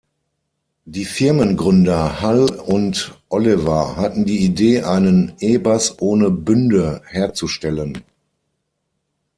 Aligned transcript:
Die 0.85 1.05
Firmengründer 1.05 2.23
Hull 2.23 2.49
und 2.65 3.21
Oliver 3.29 3.97
hatten 3.97 4.25
die 4.25 4.43
Idee, 4.43 4.81
einen 4.81 5.33
E-Bass 5.41 5.97
ohne 6.01 6.31
Bünde 6.31 7.03
herzustellen. 7.05 8.01